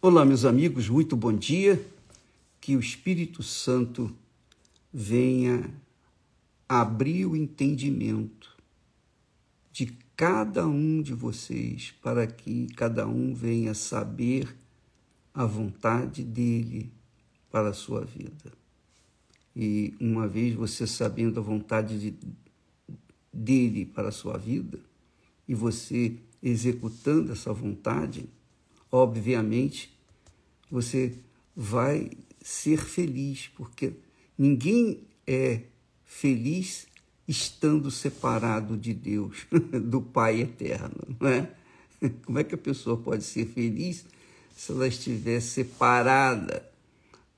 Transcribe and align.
Olá, 0.00 0.24
meus 0.24 0.44
amigos, 0.44 0.88
muito 0.88 1.16
bom 1.16 1.32
dia. 1.32 1.84
Que 2.60 2.76
o 2.76 2.78
Espírito 2.78 3.42
Santo 3.42 4.14
venha 4.92 5.68
abrir 6.68 7.26
o 7.26 7.34
entendimento 7.34 8.56
de 9.72 9.86
cada 10.14 10.68
um 10.68 11.02
de 11.02 11.12
vocês, 11.12 11.92
para 12.00 12.28
que 12.28 12.68
cada 12.76 13.08
um 13.08 13.34
venha 13.34 13.74
saber 13.74 14.56
a 15.34 15.44
vontade 15.44 16.22
dele 16.22 16.92
para 17.50 17.70
a 17.70 17.74
sua 17.74 18.04
vida. 18.04 18.52
E 19.54 19.96
uma 20.00 20.28
vez 20.28 20.54
você 20.54 20.86
sabendo 20.86 21.40
a 21.40 21.42
vontade 21.42 21.98
de, 21.98 22.14
dele 23.32 23.84
para 23.84 24.10
a 24.10 24.12
sua 24.12 24.38
vida, 24.38 24.78
e 25.48 25.56
você 25.56 26.14
executando 26.40 27.32
essa 27.32 27.52
vontade, 27.52 28.28
obviamente 28.90 29.96
você 30.70 31.14
vai 31.54 32.10
ser 32.40 32.78
feliz, 32.78 33.48
porque 33.56 33.92
ninguém 34.36 35.02
é 35.26 35.62
feliz 36.04 36.86
estando 37.26 37.90
separado 37.90 38.76
de 38.76 38.94
Deus, 38.94 39.46
do 39.84 40.00
Pai 40.00 40.40
eterno, 40.40 41.16
não 41.20 41.28
é? 41.28 41.54
Como 42.24 42.38
é 42.38 42.44
que 42.44 42.54
a 42.54 42.58
pessoa 42.58 42.96
pode 42.96 43.24
ser 43.24 43.46
feliz 43.46 44.06
se 44.56 44.72
ela 44.72 44.86
estiver 44.86 45.40
separada 45.40 46.68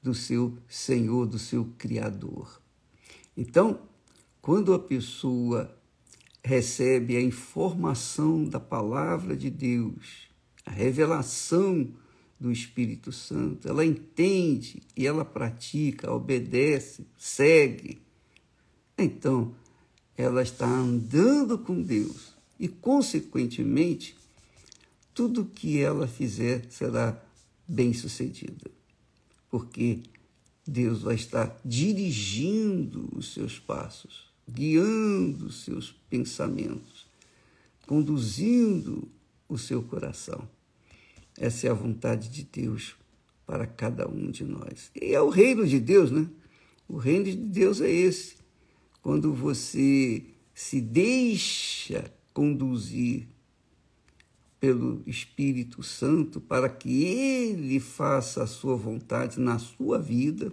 do 0.02 0.14
seu 0.14 0.56
Senhor, 0.68 1.26
do 1.26 1.38
seu 1.38 1.64
Criador? 1.78 2.60
Então, 3.36 3.80
quando 4.40 4.72
a 4.72 4.78
pessoa 4.78 5.74
recebe 6.44 7.16
a 7.16 7.20
informação 7.20 8.44
da 8.44 8.60
palavra 8.60 9.36
de 9.36 9.50
Deus, 9.50 10.29
a 10.64 10.70
revelação 10.70 11.88
do 12.38 12.50
Espírito 12.50 13.12
Santo, 13.12 13.68
ela 13.68 13.84
entende 13.84 14.82
e 14.96 15.06
ela 15.06 15.24
pratica, 15.24 16.10
obedece, 16.10 17.06
segue. 17.18 18.00
Então, 18.96 19.54
ela 20.16 20.42
está 20.42 20.66
andando 20.66 21.58
com 21.58 21.82
Deus 21.82 22.34
e, 22.58 22.66
consequentemente, 22.66 24.16
tudo 25.14 25.44
que 25.44 25.78
ela 25.78 26.06
fizer 26.06 26.66
será 26.70 27.22
bem 27.68 27.92
sucedida, 27.92 28.70
porque 29.50 30.00
Deus 30.66 31.02
vai 31.02 31.14
estar 31.14 31.60
dirigindo 31.64 33.08
os 33.12 33.32
seus 33.34 33.58
passos, 33.58 34.30
guiando 34.48 35.46
os 35.46 35.64
seus 35.64 35.92
pensamentos, 36.08 37.06
conduzindo 37.86 39.08
o 39.50 39.58
seu 39.58 39.82
coração. 39.82 40.48
Essa 41.36 41.66
é 41.66 41.70
a 41.70 41.74
vontade 41.74 42.28
de 42.28 42.44
Deus 42.44 42.96
para 43.44 43.66
cada 43.66 44.08
um 44.08 44.30
de 44.30 44.44
nós. 44.44 44.90
E 44.94 45.12
é 45.12 45.20
o 45.20 45.28
reino 45.28 45.66
de 45.66 45.80
Deus, 45.80 46.10
né? 46.10 46.26
O 46.88 46.96
reino 46.96 47.24
de 47.24 47.36
Deus 47.36 47.80
é 47.80 47.90
esse. 47.90 48.36
Quando 49.02 49.34
você 49.34 50.24
se 50.54 50.80
deixa 50.80 52.12
conduzir 52.32 53.26
pelo 54.60 55.02
Espírito 55.06 55.82
Santo 55.82 56.40
para 56.40 56.68
que 56.68 57.04
ele 57.04 57.80
faça 57.80 58.42
a 58.42 58.46
sua 58.46 58.76
vontade 58.76 59.40
na 59.40 59.58
sua 59.58 59.98
vida, 59.98 60.52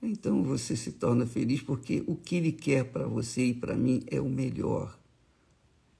então 0.00 0.42
você 0.44 0.76
se 0.76 0.92
torna 0.92 1.26
feliz 1.26 1.60
porque 1.60 2.04
o 2.06 2.14
que 2.14 2.36
ele 2.36 2.52
quer 2.52 2.84
para 2.84 3.06
você 3.06 3.46
e 3.46 3.54
para 3.54 3.74
mim 3.74 4.02
é 4.06 4.20
o 4.20 4.28
melhor. 4.28 4.97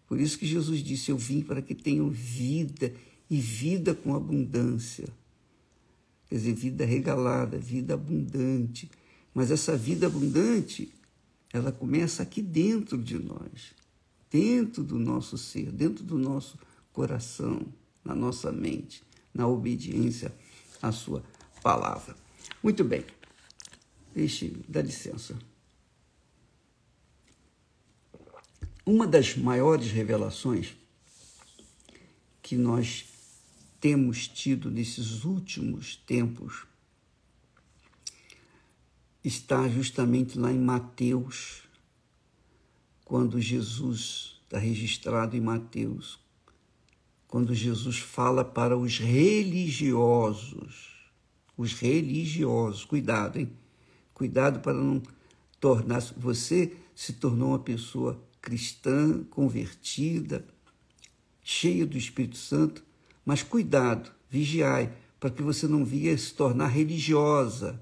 Por 0.09 0.19
isso 0.19 0.39
que 0.39 0.47
Jesus 0.47 0.83
disse: 0.83 1.11
Eu 1.11 1.19
vim 1.19 1.43
para 1.43 1.61
que 1.61 1.75
tenham 1.75 2.09
vida 2.09 2.93
e 3.31 3.39
vida 3.39 3.95
com 3.95 4.17
abundância. 4.17 5.09
Quer 6.29 6.37
dizer, 6.37 6.55
vida 6.55 6.85
regalada, 6.85 7.59
vida 7.59 7.95
abundante. 7.95 8.91
Mas 9.35 9.51
essa 9.51 9.77
vida 9.77 10.07
abundante, 10.07 10.93
ela 11.53 11.71
começa 11.71 12.23
aqui 12.23 12.43
dentro 12.43 12.99
de 12.99 13.19
nós, 13.19 13.75
dentro 14.31 14.83
do 14.83 14.99
nosso 14.99 15.37
ser, 15.39 15.71
dentro 15.71 16.03
do 16.03 16.19
nosso 16.19 16.59
coração, 16.93 17.61
na 18.05 18.15
nossa 18.15 18.51
mente, 18.51 19.03
na 19.33 19.47
obediência 19.47 20.35
à 20.83 20.91
Sua 20.91 21.23
palavra. 21.63 22.17
Muito 22.63 22.83
bem, 22.83 23.05
deixe, 24.15 24.57
dá 24.69 24.83
licença. 24.83 25.37
Uma 28.91 29.07
das 29.07 29.37
maiores 29.37 29.93
revelações 29.93 30.75
que 32.41 32.57
nós 32.57 33.05
temos 33.79 34.27
tido 34.27 34.71
nesses 34.71 35.25
últimos 35.25 35.97
tempos 36.07 36.65
está 39.23 39.69
justamente 39.69 40.39
lá 40.39 40.51
em 40.51 40.59
Mateus, 40.59 41.65
quando 43.05 43.39
Jesus 43.39 44.41
está 44.45 44.57
registrado 44.57 45.37
em 45.37 45.41
Mateus, 45.43 46.19
quando 47.27 47.55
Jesus 47.55 47.99
fala 47.99 48.43
para 48.43 48.75
os 48.75 48.99
religiosos, 48.99 50.95
os 51.59 51.75
religiosos, 51.75 52.87
cuidado, 52.87 53.39
hein? 53.39 53.53
Cuidado 54.15 54.61
para 54.61 54.73
não 54.73 55.03
tornar 55.61 56.01
você 56.17 56.75
se 56.95 57.13
tornou 57.13 57.51
uma 57.51 57.59
pessoa 57.59 58.27
cristã, 58.49 59.23
convertida, 59.29 60.43
cheia 61.43 61.85
do 61.85 61.99
Espírito 61.99 62.39
Santo, 62.39 62.83
mas 63.23 63.43
cuidado, 63.43 64.11
vigiai, 64.31 64.91
para 65.21 65.29
que 65.29 65.43
você 65.43 65.69
não 65.69 65.85
venha 65.85 66.17
se 66.17 66.33
tornar 66.33 66.69
religiosa, 66.69 67.79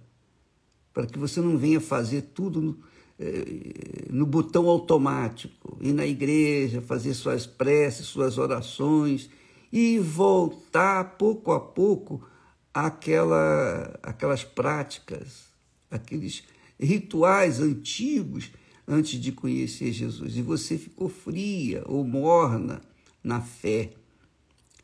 para 0.92 1.06
que 1.06 1.20
você 1.20 1.40
não 1.40 1.56
venha 1.56 1.80
fazer 1.80 2.22
tudo 2.34 2.60
no, 2.60 2.78
eh, 3.16 4.06
no 4.10 4.26
botão 4.26 4.66
automático, 4.66 5.78
ir 5.80 5.92
na 5.92 6.04
igreja, 6.04 6.82
fazer 6.82 7.14
suas 7.14 7.46
preces, 7.46 8.06
suas 8.06 8.36
orações 8.36 9.30
e 9.72 10.00
voltar 10.00 11.16
pouco 11.16 11.52
a 11.52 11.60
pouco 11.60 12.26
àquela, 12.74 14.00
àquelas 14.02 14.42
práticas, 14.42 15.44
aqueles 15.88 16.42
rituais 16.76 17.60
antigos 17.60 18.50
antes 18.86 19.20
de 19.20 19.32
conhecer 19.32 19.92
Jesus. 19.92 20.36
E 20.36 20.42
você 20.42 20.78
ficou 20.78 21.08
fria 21.08 21.82
ou 21.86 22.04
morna 22.04 22.80
na 23.22 23.40
fé. 23.40 23.92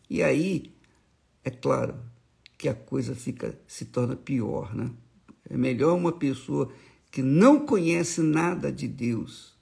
E 0.09 0.23
aí, 0.23 0.73
é 1.45 1.51
claro 1.51 1.95
que 2.59 2.69
a 2.69 2.75
coisa 2.75 3.15
fica 3.15 3.59
se 3.67 3.87
torna 3.87 4.17
pior, 4.17 4.75
né? 4.75 4.91
É 5.49 5.57
melhor 5.57 5.97
uma 5.97 6.13
pessoa 6.13 6.73
que 7.11 7.23
não 7.23 7.67
conhece 7.67 8.21
nada 8.21 8.73
de 8.73 8.89
Deus 8.89 9.53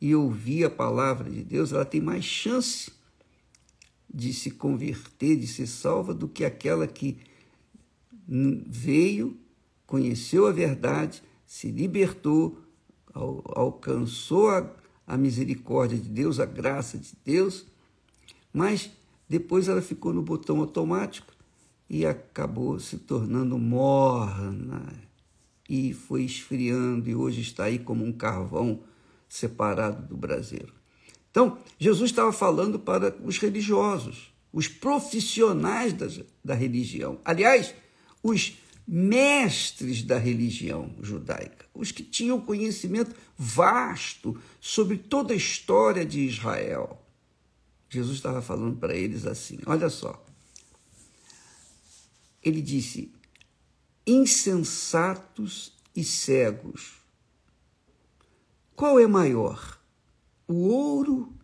e 0.00 0.14
ouvir 0.14 0.64
a 0.64 0.70
palavra 0.70 1.28
de 1.28 1.42
Deus, 1.42 1.72
ela 1.72 1.84
tem 1.84 2.00
mais 2.00 2.24
chance 2.24 2.92
de 4.12 4.32
se 4.32 4.52
converter, 4.52 5.36
de 5.36 5.46
ser 5.46 5.66
salva, 5.66 6.14
do 6.14 6.28
que 6.28 6.44
aquela 6.44 6.86
que 6.86 7.18
veio, 8.26 9.36
conheceu 9.86 10.46
a 10.46 10.52
verdade, 10.52 11.22
se 11.44 11.70
libertou, 11.70 12.58
alcançou 13.54 14.50
a, 14.50 14.70
a 15.06 15.16
misericórdia 15.16 15.98
de 15.98 16.08
Deus, 16.08 16.40
a 16.40 16.46
graça 16.46 16.98
de 16.98 17.12
Deus, 17.24 17.66
mas 18.52 18.90
depois 19.28 19.68
ela 19.68 19.82
ficou 19.82 20.12
no 20.12 20.22
botão 20.22 20.60
automático 20.60 21.32
e 21.88 22.06
acabou 22.06 22.78
se 22.78 22.98
tornando 22.98 23.58
morna 23.58 24.86
e 25.68 25.92
foi 25.92 26.22
esfriando 26.22 27.08
e 27.10 27.14
hoje 27.14 27.40
está 27.40 27.64
aí 27.64 27.78
como 27.78 28.04
um 28.04 28.12
carvão 28.12 28.80
separado 29.28 30.06
do 30.06 30.16
braseiro. 30.16 30.72
Então, 31.30 31.58
Jesus 31.78 32.10
estava 32.10 32.32
falando 32.32 32.78
para 32.78 33.14
os 33.22 33.38
religiosos, 33.38 34.32
os 34.52 34.66
profissionais 34.66 35.92
da, 35.92 36.06
da 36.42 36.54
religião. 36.54 37.20
Aliás, 37.24 37.74
os 38.22 38.56
mestres 38.90 40.02
da 40.02 40.16
religião 40.16 40.94
judaica, 41.02 41.66
os 41.74 41.92
que 41.92 42.02
tinham 42.02 42.40
conhecimento 42.40 43.14
vasto 43.36 44.40
sobre 44.58 44.96
toda 44.96 45.34
a 45.34 45.36
história 45.36 46.06
de 46.06 46.20
Israel. 46.20 46.98
Jesus 47.90 48.16
estava 48.16 48.40
falando 48.40 48.78
para 48.78 48.96
eles 48.96 49.26
assim: 49.26 49.58
olha 49.66 49.90
só. 49.90 50.24
Ele 52.42 52.62
disse: 52.62 53.12
insensatos 54.06 55.74
e 55.94 56.02
cegos. 56.02 56.94
Qual 58.74 58.98
é 58.98 59.06
maior, 59.06 59.78
o 60.46 60.68
ouro 60.68 61.34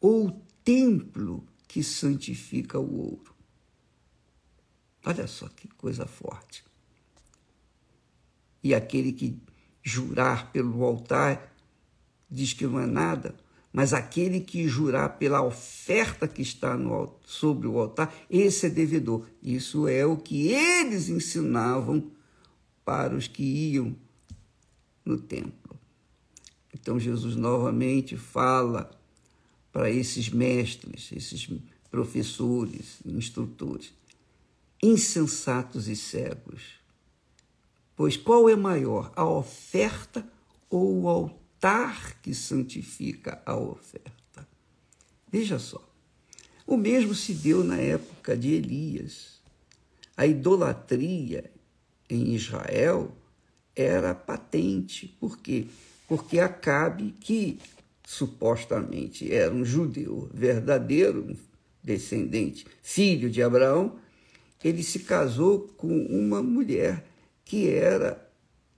ou 0.00 0.26
o 0.26 0.42
templo 0.64 1.46
que 1.68 1.84
santifica 1.84 2.80
o 2.80 2.96
ouro? 2.96 3.37
Olha 5.08 5.26
só 5.26 5.48
que 5.48 5.66
coisa 5.68 6.04
forte. 6.04 6.62
E 8.62 8.74
aquele 8.74 9.10
que 9.10 9.40
jurar 9.82 10.52
pelo 10.52 10.84
altar 10.84 11.50
diz 12.30 12.52
que 12.52 12.66
não 12.66 12.78
é 12.78 12.84
nada, 12.84 13.34
mas 13.72 13.94
aquele 13.94 14.38
que 14.38 14.68
jurar 14.68 15.16
pela 15.16 15.40
oferta 15.40 16.28
que 16.28 16.42
está 16.42 16.76
no, 16.76 17.14
sobre 17.24 17.66
o 17.66 17.78
altar, 17.78 18.14
esse 18.28 18.66
é 18.66 18.68
devedor. 18.68 19.26
Isso 19.42 19.88
é 19.88 20.04
o 20.04 20.14
que 20.14 20.48
eles 20.48 21.08
ensinavam 21.08 22.10
para 22.84 23.16
os 23.16 23.26
que 23.26 23.42
iam 23.42 23.96
no 25.06 25.16
templo. 25.16 25.74
Então 26.74 27.00
Jesus 27.00 27.34
novamente 27.34 28.14
fala 28.14 28.90
para 29.72 29.90
esses 29.90 30.28
mestres, 30.28 31.10
esses 31.12 31.48
professores, 31.90 32.98
instrutores, 33.06 33.96
insensatos 34.82 35.88
e 35.88 35.96
cegos. 35.96 36.78
Pois 37.96 38.16
qual 38.16 38.48
é 38.48 38.54
maior, 38.54 39.12
a 39.16 39.28
oferta 39.28 40.26
ou 40.70 41.02
o 41.02 41.08
altar 41.08 42.20
que 42.20 42.34
santifica 42.34 43.42
a 43.44 43.56
oferta? 43.56 44.46
Veja 45.30 45.58
só, 45.58 45.82
o 46.66 46.76
mesmo 46.76 47.14
se 47.14 47.34
deu 47.34 47.64
na 47.64 47.76
época 47.76 48.36
de 48.36 48.52
Elias. 48.52 49.40
A 50.16 50.26
idolatria 50.26 51.50
em 52.08 52.34
Israel 52.34 53.16
era 53.74 54.14
patente. 54.14 55.08
Por 55.20 55.38
quê? 55.38 55.66
Porque 56.06 56.38
Acabe, 56.40 57.14
que 57.20 57.58
supostamente 58.06 59.32
era 59.32 59.54
um 59.54 59.64
judeu 59.64 60.30
verdadeiro, 60.32 61.36
descendente, 61.82 62.66
filho 62.82 63.30
de 63.30 63.42
Abraão, 63.42 63.98
ele 64.62 64.82
se 64.82 65.00
casou 65.00 65.60
com 65.76 66.06
uma 66.06 66.42
mulher 66.42 67.04
que 67.44 67.68
era 67.68 68.28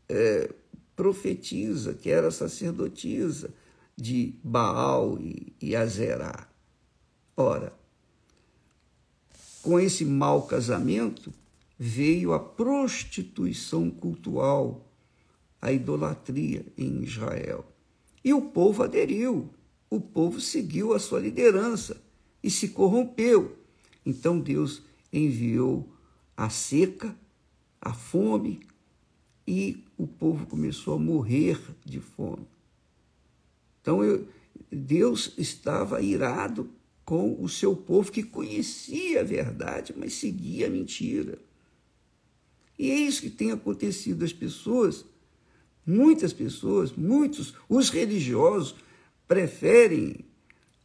é, 0.09 0.53
profetisa, 0.95 1.95
que 1.95 2.11
era 2.11 2.31
sacerdotisa 2.31 3.53
de 3.97 4.35
Baal 4.45 5.19
e, 5.19 5.55
e 5.61 5.75
Azerá. 5.75 6.49
Ora, 7.37 7.73
com 9.63 9.79
esse 9.79 10.05
mau 10.05 10.43
casamento 10.43 11.33
veio 11.79 12.35
a 12.35 12.39
prostituição 12.39 13.91
cultural, 13.91 14.87
a 15.61 15.73
idolatria 15.73 16.67
em 16.77 17.03
Israel. 17.03 17.65
E 18.23 18.35
o 18.35 18.43
povo 18.43 18.83
aderiu, 18.83 19.49
o 19.89 20.01
povo 20.01 20.41
seguiu 20.41 20.93
a 20.93 20.99
sua 20.99 21.21
liderança 21.21 22.01
e 22.43 22.51
se 22.51 22.69
corrompeu. 22.69 23.57
Então 24.05 24.39
Deus 24.39 24.83
enviou 25.13 25.89
a 26.37 26.49
seca, 26.49 27.17
a 27.81 27.93
fome, 27.93 28.61
e 29.47 29.85
o 29.97 30.07
povo 30.07 30.47
começou 30.47 30.95
a 30.95 30.99
morrer 30.99 31.59
de 31.85 32.01
fome. 32.01 32.47
Então 33.81 34.05
eu, 34.05 34.29
Deus 34.71 35.35
estava 35.37 36.01
irado 36.01 36.71
com 37.05 37.43
o 37.43 37.49
seu 37.49 37.75
povo 37.75 38.13
que 38.13 38.23
conhecia 38.23 39.21
a 39.21 39.25
verdade, 39.25 39.93
mas 39.97 40.15
seguia 40.15 40.69
a 40.69 40.71
mentira. 40.71 41.39
E 42.79 42.91
é 42.91 42.95
isso 42.95 43.23
que 43.23 43.31
tem 43.31 43.51
acontecido. 43.51 44.25
As 44.25 44.33
pessoas 44.33 45.05
Muitas 45.91 46.33
pessoas, 46.33 46.93
muitos, 46.93 47.55
os 47.69 47.89
religiosos, 47.89 48.77
preferem 49.27 50.25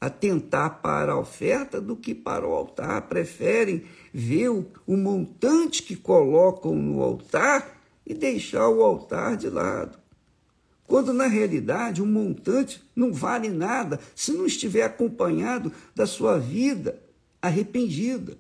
atentar 0.06 0.82
para 0.82 1.14
a 1.14 1.20
oferta 1.20 1.82
do 1.82 1.96
que 1.96 2.14
para 2.14 2.48
o 2.48 2.54
altar, 2.54 3.02
preferem 3.04 3.84
ver 4.14 4.50
o, 4.50 4.66
o 4.86 4.96
montante 4.96 5.84
que 5.84 5.96
colocam 5.96 6.76
no 6.76 7.02
altar 7.02 7.82
e 8.06 8.14
deixar 8.14 8.70
o 8.70 8.84
altar 8.84 9.36
de 9.38 9.50
lado. 9.50 9.98
Quando 10.88 11.12
na 11.12 11.26
realidade 11.26 12.02
o 12.02 12.06
montante 12.06 12.84
não 12.96 13.12
vale 13.12 13.50
nada 13.50 14.00
se 14.16 14.32
não 14.32 14.46
estiver 14.46 14.84
acompanhado 14.84 15.72
da 15.96 16.06
sua 16.06 16.38
vida 16.38 17.02
arrependida, 17.42 18.38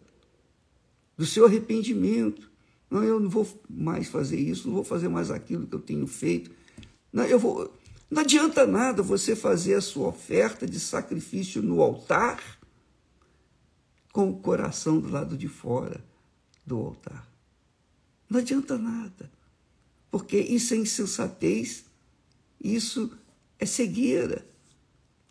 do 1.17 1.25
seu 1.25 1.45
arrependimento. 1.45 2.51
Não, 2.89 3.03
eu 3.03 3.19
não 3.19 3.29
vou 3.29 3.47
mais 3.69 4.07
fazer 4.07 4.39
isso, 4.39 4.67
não 4.67 4.75
vou 4.75 4.83
fazer 4.83 5.09
mais 5.09 5.31
aquilo 5.31 5.65
que 5.65 5.75
eu 5.75 5.79
tenho 5.79 6.06
feito. 6.06 6.51
Não, 7.12 7.23
eu 7.23 7.39
vou. 7.39 7.71
Não 8.15 8.21
adianta 8.21 8.65
nada 8.65 9.03
você 9.03 9.35
fazer 9.35 9.73
a 9.73 9.81
sua 9.81 10.07
oferta 10.07 10.65
de 10.65 10.79
sacrifício 10.79 11.62
no 11.62 11.81
altar 11.81 12.41
com 14.13 14.29
o 14.29 14.39
coração 14.39 15.01
do 15.01 15.09
lado 15.09 15.38
de 15.38 15.50
fora 15.50 16.01
do 16.65 16.77
altar. 16.77 17.29
Não 18.29 18.39
adianta 18.39 18.77
nada. 18.77 19.29
Porque 20.09 20.38
isso 20.38 20.73
é 20.73 20.77
insensatez, 20.77 21.83
isso 22.63 23.12
é 23.59 23.65
cegueira. 23.65 24.47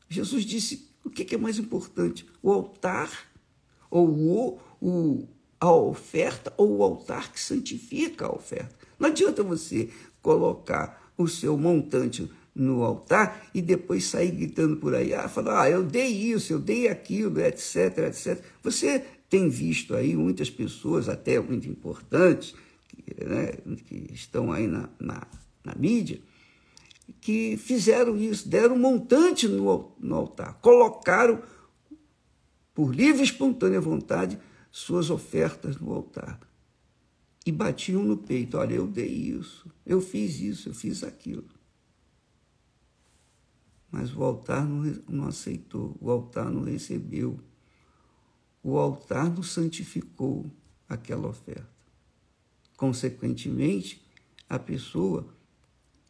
Jesus 0.07 0.45
disse: 0.45 0.87
o 1.03 1.09
que 1.09 1.35
é 1.35 1.39
mais 1.39 1.59
importante? 1.59 2.27
O 2.43 2.53
altar 2.53 3.11
ou 3.91 4.11
o, 4.11 4.61
o, 4.79 5.29
a 5.59 5.73
oferta 5.73 6.53
ou 6.59 6.77
o 6.77 6.83
altar 6.83 7.33
que 7.33 7.41
santifica 7.41 8.27
a 8.27 8.35
oferta. 8.35 8.77
Não 8.99 9.09
adianta 9.09 9.43
você 9.43 9.89
colocar 10.21 11.11
o 11.17 11.27
seu 11.27 11.57
montante 11.57 12.31
no 12.55 12.85
altar 12.85 13.49
e 13.53 13.61
depois 13.61 14.05
sair 14.05 14.31
gritando 14.31 14.77
por 14.77 14.95
aí, 14.95 15.13
ah, 15.13 15.29
falar, 15.29 15.63
ah, 15.63 15.71
eu 15.71 15.83
dei 15.83 16.07
isso, 16.07 16.53
eu 16.53 16.59
dei 16.59 16.89
aquilo, 16.89 17.41
etc, 17.41 17.99
etc. 17.99 18.43
Você 18.63 19.05
tem 19.29 19.49
visto 19.49 19.95
aí 19.95 20.15
muitas 20.15 20.49
pessoas, 20.49 21.09
até 21.09 21.41
muito 21.41 21.69
importantes, 21.69 22.55
que, 22.87 23.25
né, 23.25 23.53
que 23.87 24.13
estão 24.13 24.53
aí 24.53 24.69
na, 24.69 24.89
na, 25.01 25.27
na, 25.65 25.75
mídia, 25.75 26.21
que 27.21 27.57
fizeram 27.57 28.17
isso, 28.17 28.49
deram 28.49 28.77
um 28.77 28.79
montante 28.79 29.49
no, 29.49 29.93
no 29.99 30.15
altar, 30.15 30.55
colocaram 30.61 31.43
por 32.73 32.95
livre 32.95 33.23
e 33.23 33.25
espontânea 33.25 33.81
vontade 33.81 34.39
suas 34.71 35.11
ofertas 35.11 35.77
no 35.79 35.93
altar. 35.93 36.39
E 37.47 37.53
batiam 37.53 38.03
no 38.03 38.17
peito: 38.17 38.57
olha, 38.57 38.75
eu 38.75 38.87
dei 38.87 39.09
isso, 39.09 39.71
eu 39.85 40.01
fiz 40.01 40.41
isso, 40.41 40.69
eu 40.69 40.75
fiz 40.75 41.05
aquilo. 41.05 41.45
Mas 43.95 44.13
o 44.13 44.25
altar 44.25 44.67
não, 44.67 44.83
não 45.09 45.29
aceitou, 45.29 45.97
o 46.01 46.11
altar 46.11 46.51
não 46.51 46.65
recebeu, 46.65 47.39
o 48.61 48.77
altar 48.77 49.33
não 49.33 49.41
santificou 49.41 50.51
aquela 50.89 51.29
oferta. 51.29 51.71
Consequentemente, 52.77 54.05
a 54.49 54.59
pessoa 54.59 55.33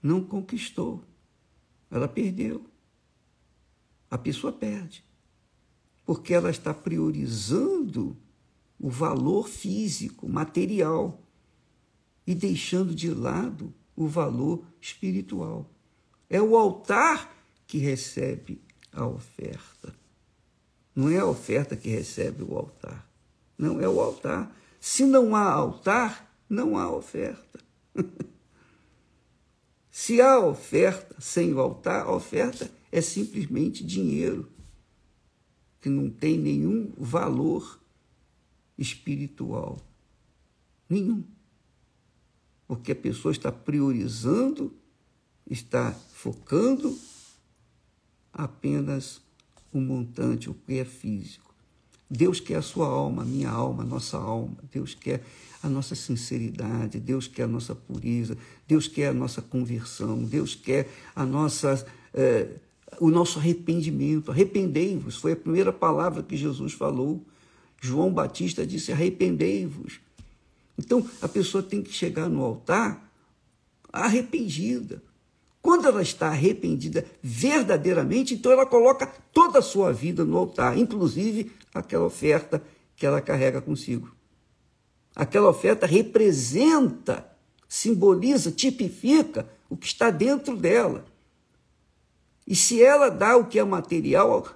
não 0.02 0.24
conquistou, 0.24 1.04
ela 1.90 2.08
perdeu. 2.08 2.64
A 4.10 4.16
pessoa 4.16 4.50
perde, 4.50 5.04
porque 6.06 6.32
ela 6.32 6.48
está 6.48 6.72
priorizando 6.72 8.16
o 8.80 8.88
valor 8.88 9.46
físico, 9.46 10.26
material, 10.26 11.22
e 12.26 12.34
deixando 12.34 12.94
de 12.94 13.10
lado 13.10 13.74
o 13.94 14.08
valor 14.08 14.64
espiritual. 14.80 15.70
É 16.30 16.40
o 16.40 16.56
altar 16.56 17.33
que 17.66 17.78
recebe 17.78 18.60
a 18.92 19.06
oferta. 19.06 19.94
Não 20.94 21.08
é 21.08 21.18
a 21.18 21.26
oferta 21.26 21.76
que 21.76 21.88
recebe 21.88 22.42
o 22.42 22.56
altar. 22.56 23.08
Não 23.58 23.80
é 23.80 23.88
o 23.88 24.00
altar. 24.00 24.54
Se 24.80 25.04
não 25.04 25.34
há 25.34 25.50
altar, 25.50 26.36
não 26.48 26.78
há 26.78 26.90
oferta. 26.90 27.60
Se 29.90 30.20
há 30.20 30.40
oferta 30.40 31.14
sem 31.20 31.54
o 31.54 31.60
altar, 31.60 32.04
a 32.04 32.12
oferta 32.12 32.68
é 32.90 33.00
simplesmente 33.00 33.84
dinheiro, 33.84 34.50
que 35.80 35.88
não 35.88 36.10
tem 36.10 36.36
nenhum 36.36 36.92
valor 36.98 37.80
espiritual. 38.76 39.80
Nenhum. 40.88 41.24
Porque 42.66 42.90
a 42.90 42.96
pessoa 42.96 43.30
está 43.30 43.52
priorizando, 43.52 44.76
está 45.48 45.92
focando 45.92 46.98
apenas 48.34 49.20
o 49.72 49.80
montante, 49.80 50.50
o 50.50 50.54
que 50.54 50.78
é 50.78 50.84
físico. 50.84 51.54
Deus 52.10 52.38
quer 52.38 52.56
a 52.56 52.62
sua 52.62 52.86
alma, 52.86 53.22
a 53.22 53.24
minha 53.24 53.50
alma, 53.50 53.82
a 53.82 53.86
nossa 53.86 54.18
alma. 54.18 54.56
Deus 54.70 54.94
quer 54.94 55.24
a 55.62 55.68
nossa 55.68 55.94
sinceridade, 55.94 57.00
Deus 57.00 57.26
quer 57.26 57.44
a 57.44 57.48
nossa 57.48 57.74
pureza, 57.74 58.36
Deus 58.68 58.86
quer 58.86 59.08
a 59.08 59.14
nossa 59.14 59.40
conversão, 59.40 60.22
Deus 60.22 60.54
quer 60.54 60.88
a 61.16 61.24
nossa, 61.24 61.86
eh, 62.12 62.48
o 63.00 63.10
nosso 63.10 63.38
arrependimento. 63.38 64.30
Arrependei-vos, 64.30 65.16
foi 65.16 65.32
a 65.32 65.36
primeira 65.36 65.72
palavra 65.72 66.22
que 66.22 66.36
Jesus 66.36 66.74
falou. 66.74 67.24
João 67.80 68.12
Batista 68.12 68.66
disse: 68.66 68.92
arrependei-vos. 68.92 70.00
Então 70.78 71.08
a 71.22 71.28
pessoa 71.28 71.62
tem 71.62 71.82
que 71.82 71.92
chegar 71.92 72.28
no 72.28 72.44
altar 72.44 73.10
arrependida. 73.92 75.02
Quando 75.64 75.88
ela 75.88 76.02
está 76.02 76.28
arrependida 76.28 77.06
verdadeiramente, 77.22 78.34
então 78.34 78.52
ela 78.52 78.66
coloca 78.66 79.06
toda 79.32 79.60
a 79.60 79.62
sua 79.62 79.94
vida 79.94 80.22
no 80.22 80.36
altar, 80.36 80.76
inclusive 80.76 81.52
aquela 81.72 82.04
oferta 82.04 82.62
que 82.94 83.06
ela 83.06 83.18
carrega 83.22 83.62
consigo. 83.62 84.14
Aquela 85.16 85.48
oferta 85.48 85.86
representa, 85.86 87.26
simboliza, 87.66 88.52
tipifica 88.52 89.48
o 89.66 89.74
que 89.74 89.86
está 89.86 90.10
dentro 90.10 90.54
dela. 90.54 91.06
E 92.46 92.54
se 92.54 92.82
ela 92.82 93.08
dá 93.08 93.34
o 93.34 93.46
que 93.46 93.58
é 93.58 93.64
material, 93.64 94.46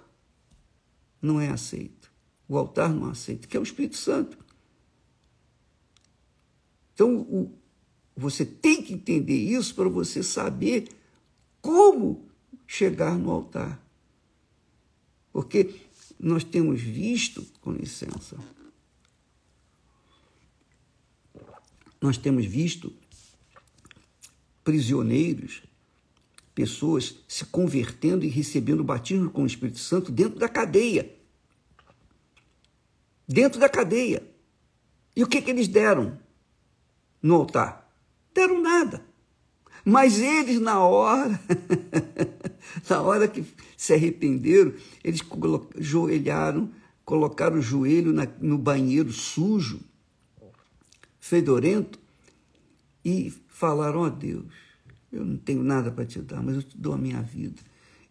não 1.23 1.41
é 1.41 1.49
aceito. 1.49 2.13
O 2.47 2.59
altar 2.59 2.93
não 2.93 3.09
aceita, 3.09 3.49
que 3.49 3.57
é 3.57 3.61
o 3.61 3.63
Espírito 3.63 3.97
Santo. 3.97 4.37
Então, 6.93 7.17
o, 7.21 7.51
você 8.15 8.45
tem 8.45 8.83
que 8.83 8.93
entender 8.93 9.39
isso 9.39 9.75
para 9.75 9.89
você 9.89 10.23
saber 10.23 10.98
como 11.61 12.29
chegar 12.67 13.19
no 13.19 13.31
altar. 13.31 13.81
Porque 15.33 15.75
nós 16.19 16.45
temos 16.45 16.81
visto, 16.81 17.45
com 17.61 17.73
licença, 17.73 18.37
nós 22.01 22.17
temos 22.17 22.45
visto 22.45 22.93
prisioneiros, 24.65 25.63
pessoas 26.55 27.17
se 27.27 27.45
convertendo 27.47 28.25
e 28.25 28.29
recebendo 28.29 28.85
batismo 28.85 29.31
com 29.31 29.43
o 29.43 29.47
Espírito 29.47 29.79
Santo 29.79 30.13
dentro 30.13 30.39
da 30.39 30.49
cadeia. 30.49 31.15
Dentro 33.27 33.61
da 33.61 33.69
cadeia. 33.69 34.27
E 35.15 35.23
o 35.23 35.27
que, 35.27 35.41
que 35.41 35.51
eles 35.51 35.69
deram 35.69 36.19
no 37.23 37.35
altar? 37.35 37.91
Deram 38.35 38.61
nada. 38.61 39.08
Mas 39.89 40.21
eles, 40.21 40.61
na 40.61 40.81
hora, 40.81 41.41
na 42.91 43.01
hora 43.01 43.27
que 43.27 43.43
se 43.75 43.95
arrependeram, 43.95 44.75
eles 45.03 45.23
joelharam, 45.79 46.71
colocaram 47.07 47.57
o 47.57 47.63
joelho 47.63 48.13
na, 48.13 48.29
no 48.39 48.59
banheiro 48.59 49.11
sujo, 49.11 49.81
fedorento, 51.19 51.99
e 53.03 53.33
falaram: 53.49 54.01
Ó 54.01 54.11
Deus, 54.11 54.45
eu 55.11 55.25
não 55.25 55.39
tenho 55.39 55.63
nada 55.63 55.91
para 55.91 56.05
te 56.05 56.21
dar, 56.21 56.43
mas 56.43 56.57
eu 56.57 56.63
te 56.63 56.77
dou 56.77 56.93
a 56.93 56.99
minha 56.99 57.23
vida. 57.23 57.63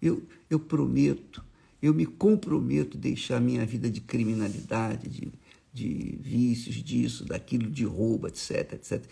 Eu, 0.01 0.24
eu 0.50 0.60
prometo, 0.60 1.46
eu 1.79 1.93
me 1.93 2.07
comprometo 2.07 2.98
a 2.98 3.00
deixar 3.00 3.38
a 3.38 3.39
minha 3.39 3.63
vida 3.67 3.88
de 3.88 4.01
criminalidade, 4.01 5.07
de, 5.07 5.31
de 5.72 6.17
vícios, 6.19 6.77
disso, 6.77 7.24
daquilo, 7.24 7.69
de 7.69 7.84
roubo, 7.84 8.27
etc, 8.27 8.74
etc. 8.74 9.05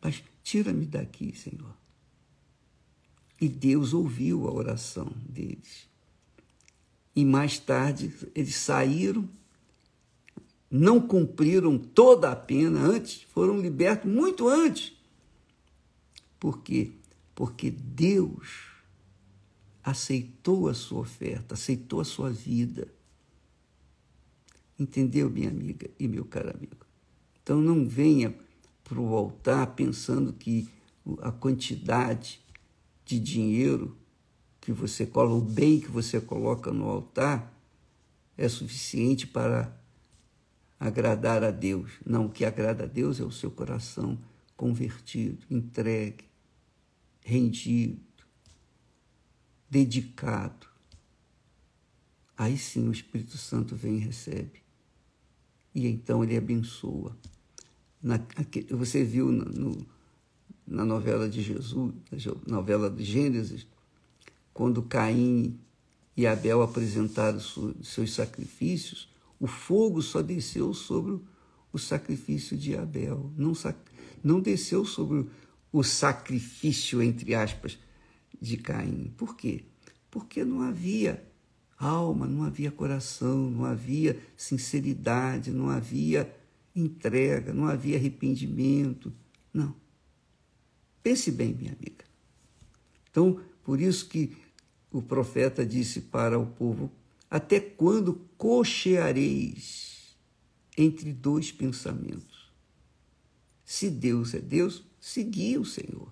Mas 0.00 0.22
tira-me 0.44 0.86
daqui, 0.86 1.36
Senhor. 1.36 1.74
E 3.44 3.48
Deus 3.50 3.92
ouviu 3.92 4.48
a 4.48 4.50
oração 4.50 5.12
deles. 5.28 5.86
E 7.14 7.26
mais 7.26 7.58
tarde 7.58 8.10
eles 8.34 8.56
saíram, 8.56 9.28
não 10.70 10.98
cumpriram 10.98 11.76
toda 11.76 12.32
a 12.32 12.34
pena 12.34 12.80
antes, 12.80 13.20
foram 13.24 13.60
libertos 13.60 14.10
muito 14.10 14.48
antes. 14.48 14.94
Por 16.40 16.62
quê? 16.62 16.92
Porque 17.34 17.70
Deus 17.70 18.64
aceitou 19.82 20.66
a 20.66 20.72
sua 20.72 21.00
oferta, 21.00 21.52
aceitou 21.52 22.00
a 22.00 22.04
sua 22.06 22.30
vida. 22.30 22.88
Entendeu, 24.78 25.28
minha 25.28 25.50
amiga 25.50 25.90
e 26.00 26.08
meu 26.08 26.24
caro 26.24 26.48
amigo? 26.48 26.86
Então 27.42 27.60
não 27.60 27.86
venha 27.86 28.34
para 28.82 28.98
o 28.98 29.14
altar 29.14 29.74
pensando 29.74 30.32
que 30.32 30.66
a 31.20 31.30
quantidade 31.30 32.42
de 33.04 33.18
dinheiro 33.18 33.96
que 34.60 34.72
você 34.72 35.04
coloca, 35.04 35.34
o 35.34 35.40
bem 35.40 35.80
que 35.80 35.90
você 35.90 36.20
coloca 36.20 36.72
no 36.72 36.84
altar, 36.84 37.52
é 38.36 38.48
suficiente 38.48 39.26
para 39.26 39.74
agradar 40.78 41.44
a 41.44 41.50
Deus. 41.50 41.92
Não, 42.04 42.26
o 42.26 42.30
que 42.30 42.44
agrada 42.44 42.84
a 42.84 42.86
Deus 42.86 43.20
é 43.20 43.24
o 43.24 43.30
seu 43.30 43.50
coração 43.50 44.18
convertido, 44.56 45.44
entregue, 45.50 46.24
rendido, 47.20 48.00
dedicado. 49.68 50.66
Aí 52.36 52.58
sim 52.58 52.88
o 52.88 52.92
Espírito 52.92 53.36
Santo 53.36 53.76
vem 53.76 53.96
e 53.96 54.00
recebe. 54.00 54.62
E 55.74 55.86
então 55.86 56.22
ele 56.22 56.36
abençoa. 56.36 57.16
Na, 58.02 58.20
você 58.70 59.04
viu 59.04 59.30
no, 59.30 59.44
no 59.44 59.86
na 60.66 60.84
novela 60.84 61.28
de 61.28 61.42
Jesus, 61.42 61.92
na 62.46 62.56
novela 62.56 62.90
de 62.90 63.04
Gênesis, 63.04 63.66
quando 64.52 64.82
Caim 64.82 65.58
e 66.16 66.26
Abel 66.26 66.62
apresentaram 66.62 67.40
seus 67.82 68.14
sacrifícios, 68.14 69.08
o 69.38 69.46
fogo 69.46 70.00
só 70.00 70.22
desceu 70.22 70.72
sobre 70.72 71.20
o 71.72 71.78
sacrifício 71.78 72.56
de 72.56 72.76
Abel, 72.76 73.32
não, 73.36 73.52
não 74.22 74.40
desceu 74.40 74.84
sobre 74.84 75.26
o 75.72 75.82
sacrifício, 75.82 77.02
entre 77.02 77.34
aspas, 77.34 77.78
de 78.40 78.56
Caim. 78.56 79.12
Por 79.16 79.36
quê? 79.36 79.64
Porque 80.10 80.44
não 80.44 80.62
havia 80.62 81.22
alma, 81.76 82.26
não 82.26 82.44
havia 82.44 82.70
coração, 82.70 83.50
não 83.50 83.64
havia 83.64 84.18
sinceridade, 84.36 85.50
não 85.50 85.68
havia 85.68 86.32
entrega, 86.74 87.52
não 87.52 87.66
havia 87.66 87.96
arrependimento. 87.96 89.12
Não. 89.52 89.74
Pense 91.04 91.30
bem, 91.30 91.52
minha 91.52 91.72
amiga. 91.72 92.02
Então, 93.10 93.38
por 93.62 93.78
isso 93.78 94.08
que 94.08 94.34
o 94.90 95.02
profeta 95.02 95.64
disse 95.64 96.00
para 96.00 96.38
o 96.38 96.46
povo: 96.46 96.90
Até 97.30 97.60
quando 97.60 98.14
cocheareis 98.38 100.16
entre 100.78 101.12
dois 101.12 101.52
pensamentos? 101.52 102.50
Se 103.66 103.90
Deus 103.90 104.32
é 104.32 104.40
Deus, 104.40 104.82
segui 104.98 105.58
o 105.58 105.64
Senhor 105.64 106.10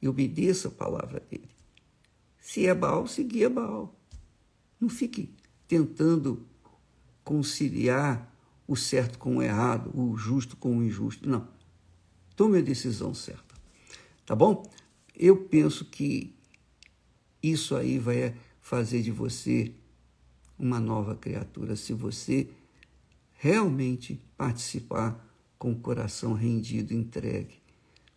e 0.00 0.08
obedeça 0.08 0.68
a 0.68 0.70
palavra 0.70 1.20
dele. 1.20 1.50
Se 2.40 2.66
é 2.66 2.74
Baal, 2.74 3.06
segui 3.06 3.44
a 3.44 3.50
Baal. 3.50 3.94
Não 4.80 4.88
fique 4.88 5.34
tentando 5.68 6.46
conciliar 7.22 8.34
o 8.66 8.76
certo 8.76 9.18
com 9.18 9.36
o 9.36 9.42
errado, 9.42 9.90
o 9.94 10.16
justo 10.16 10.56
com 10.56 10.78
o 10.78 10.82
injusto. 10.82 11.28
Não. 11.28 11.46
Tome 12.34 12.58
a 12.58 12.62
decisão 12.62 13.12
certa. 13.12 13.43
Tá 14.26 14.34
bom? 14.34 14.62
Eu 15.14 15.44
penso 15.44 15.84
que 15.84 16.34
isso 17.42 17.76
aí 17.76 17.98
vai 17.98 18.34
fazer 18.60 19.02
de 19.02 19.10
você 19.10 19.74
uma 20.58 20.80
nova 20.80 21.14
criatura 21.14 21.76
se 21.76 21.92
você 21.92 22.48
realmente 23.34 24.20
participar 24.36 25.22
com 25.58 25.72
o 25.72 25.78
coração 25.78 26.32
rendido, 26.32 26.94
entregue, 26.94 27.62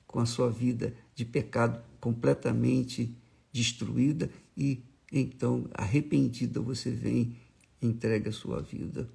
com 0.06 0.20
a 0.20 0.26
sua 0.26 0.50
vida 0.50 0.96
de 1.14 1.26
pecado 1.26 1.84
completamente 2.00 3.14
destruída 3.52 4.30
e 4.56 4.82
então 5.12 5.70
arrependida 5.74 6.62
você 6.62 6.92
vem 6.92 7.36
e 7.82 7.88
entrega 7.88 8.30
a 8.30 8.34
sua 8.34 8.62
vida 8.62 9.10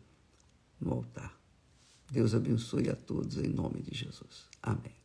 no 0.80 0.92
altar. 0.92 1.38
Deus 2.10 2.34
abençoe 2.34 2.90
a 2.90 2.96
todos 2.96 3.38
em 3.38 3.48
nome 3.48 3.80
de 3.80 3.96
Jesus. 3.96 4.46
Amém. 4.62 5.01